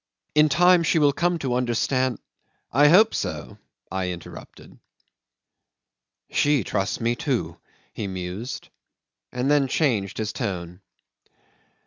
In 0.33 0.49
time 0.49 0.81
she 0.81 0.97
will 0.97 1.13
come 1.13 1.37
to 1.37 1.53
understand..." 1.53 2.17
"I 2.71 2.87
hope 2.87 3.13
so," 3.13 3.59
I 3.91 4.09
interrupted. 4.09 4.79
"She 6.31 6.63
trusts 6.63 6.99
me, 6.99 7.15
too," 7.15 7.57
he 7.93 8.07
mused, 8.07 8.69
and 9.31 9.51
then 9.51 9.67
changed 9.67 10.17
his 10.17 10.33
tone. 10.33 10.81